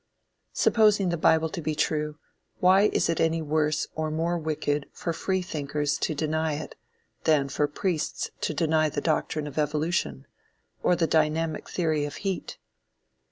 [0.53, 2.17] Supposing the bible to be true;
[2.59, 6.73] why is it any worse or more wicked for free thinkers to deny it,
[7.25, 10.25] than for priests to deny the doctrine of Evolution,
[10.81, 12.57] or the dynamic theory of heat?